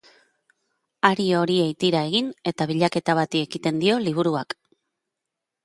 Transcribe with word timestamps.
Hari 1.09 1.27
horiei 1.39 1.67
tira 1.83 2.01
egin 2.09 2.33
eta 2.53 2.69
bilaketa 2.73 3.17
bati 3.21 3.45
ekiten 3.51 3.81
dio 3.85 4.01
liburuak. 4.09 4.59